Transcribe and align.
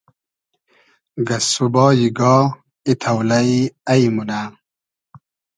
گئسسوبای 1.27 2.07
گا 2.17 2.33
ای 2.85 2.93
تۆلݷ 3.01 3.49
اݷ 3.91 4.01
مونۂ 4.15 4.41